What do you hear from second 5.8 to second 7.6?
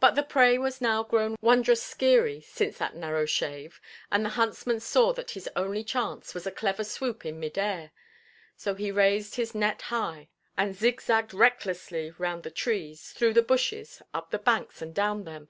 chance was a clever swoop in mid